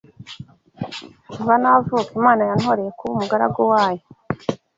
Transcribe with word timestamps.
Kuva 1.31 1.53
navuka 1.61 2.11
Imana 2.19 2.41
yantoreye 2.49 2.91
kuba 2.97 3.11
umugaragu 3.15 3.61
wayo 3.71 4.03